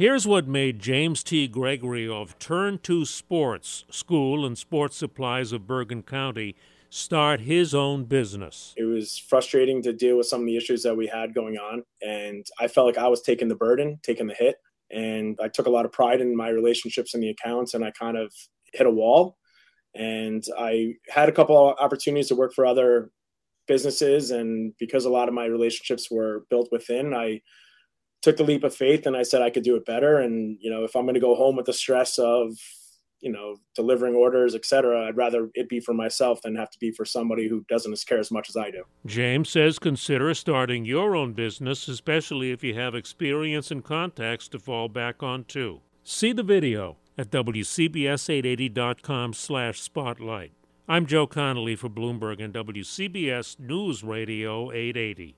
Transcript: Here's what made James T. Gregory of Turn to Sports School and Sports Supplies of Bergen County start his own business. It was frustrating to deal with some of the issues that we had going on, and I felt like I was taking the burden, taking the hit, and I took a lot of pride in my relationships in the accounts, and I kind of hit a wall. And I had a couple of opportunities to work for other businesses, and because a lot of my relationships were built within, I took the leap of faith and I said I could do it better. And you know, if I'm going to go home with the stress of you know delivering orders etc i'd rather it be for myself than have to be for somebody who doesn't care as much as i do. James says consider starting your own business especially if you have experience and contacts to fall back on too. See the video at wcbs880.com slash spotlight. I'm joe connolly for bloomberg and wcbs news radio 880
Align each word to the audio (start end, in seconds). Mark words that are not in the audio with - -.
Here's 0.00 0.26
what 0.26 0.48
made 0.48 0.78
James 0.78 1.22
T. 1.22 1.46
Gregory 1.46 2.08
of 2.08 2.38
Turn 2.38 2.78
to 2.84 3.04
Sports 3.04 3.84
School 3.90 4.46
and 4.46 4.56
Sports 4.56 4.96
Supplies 4.96 5.52
of 5.52 5.66
Bergen 5.66 6.02
County 6.02 6.56
start 6.88 7.40
his 7.40 7.74
own 7.74 8.04
business. 8.04 8.72
It 8.78 8.84
was 8.84 9.18
frustrating 9.18 9.82
to 9.82 9.92
deal 9.92 10.16
with 10.16 10.24
some 10.24 10.40
of 10.40 10.46
the 10.46 10.56
issues 10.56 10.82
that 10.84 10.96
we 10.96 11.06
had 11.06 11.34
going 11.34 11.58
on, 11.58 11.82
and 12.00 12.46
I 12.58 12.66
felt 12.66 12.86
like 12.86 12.96
I 12.96 13.08
was 13.08 13.20
taking 13.20 13.48
the 13.48 13.54
burden, 13.54 14.00
taking 14.02 14.26
the 14.26 14.32
hit, 14.32 14.56
and 14.90 15.38
I 15.38 15.48
took 15.48 15.66
a 15.66 15.70
lot 15.70 15.84
of 15.84 15.92
pride 15.92 16.22
in 16.22 16.34
my 16.34 16.48
relationships 16.48 17.14
in 17.14 17.20
the 17.20 17.28
accounts, 17.28 17.74
and 17.74 17.84
I 17.84 17.90
kind 17.90 18.16
of 18.16 18.32
hit 18.72 18.86
a 18.86 18.90
wall. 18.90 19.36
And 19.94 20.42
I 20.58 20.94
had 21.10 21.28
a 21.28 21.32
couple 21.32 21.72
of 21.72 21.76
opportunities 21.78 22.28
to 22.28 22.34
work 22.34 22.54
for 22.54 22.64
other 22.64 23.10
businesses, 23.68 24.30
and 24.30 24.72
because 24.78 25.04
a 25.04 25.10
lot 25.10 25.28
of 25.28 25.34
my 25.34 25.44
relationships 25.44 26.10
were 26.10 26.46
built 26.48 26.70
within, 26.72 27.12
I 27.12 27.42
took 28.22 28.36
the 28.36 28.44
leap 28.44 28.64
of 28.64 28.74
faith 28.74 29.06
and 29.06 29.16
I 29.16 29.22
said 29.22 29.42
I 29.42 29.50
could 29.50 29.64
do 29.64 29.76
it 29.76 29.86
better. 29.86 30.18
And 30.18 30.58
you 30.60 30.70
know, 30.70 30.84
if 30.84 30.96
I'm 30.96 31.04
going 31.04 31.14
to 31.14 31.20
go 31.20 31.34
home 31.34 31.56
with 31.56 31.66
the 31.66 31.72
stress 31.72 32.18
of 32.18 32.56
you 33.20 33.30
know 33.30 33.56
delivering 33.74 34.14
orders 34.14 34.54
etc 34.54 35.06
i'd 35.06 35.16
rather 35.16 35.50
it 35.54 35.68
be 35.68 35.80
for 35.80 35.92
myself 35.92 36.40
than 36.42 36.56
have 36.56 36.70
to 36.70 36.78
be 36.78 36.90
for 36.90 37.04
somebody 37.04 37.46
who 37.48 37.62
doesn't 37.68 38.02
care 38.06 38.18
as 38.18 38.30
much 38.30 38.48
as 38.48 38.56
i 38.56 38.70
do. 38.70 38.82
James 39.06 39.50
says 39.50 39.78
consider 39.78 40.32
starting 40.34 40.84
your 40.84 41.14
own 41.14 41.34
business 41.34 41.86
especially 41.88 42.50
if 42.50 42.64
you 42.64 42.74
have 42.74 42.94
experience 42.94 43.70
and 43.70 43.84
contacts 43.84 44.48
to 44.48 44.58
fall 44.58 44.88
back 44.88 45.22
on 45.22 45.44
too. 45.44 45.82
See 46.02 46.32
the 46.32 46.42
video 46.42 46.96
at 47.18 47.30
wcbs880.com 47.30 49.34
slash 49.34 49.80
spotlight. 49.80 50.52
I'm 50.88 51.04
joe 51.06 51.26
connolly 51.26 51.76
for 51.76 51.90
bloomberg 51.90 52.42
and 52.42 52.54
wcbs 52.54 53.60
news 53.60 54.02
radio 54.02 54.72
880 54.72 55.36